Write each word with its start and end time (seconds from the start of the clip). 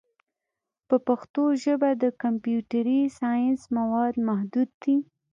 په 0.87 0.95
پښتو 1.07 1.43
ژبه 1.63 1.89
د 2.03 2.05
کمپیوټري 2.21 3.01
ساینس 3.19 3.61
مواد 3.77 4.13
محدود 4.27 4.69
دي. 4.83 4.95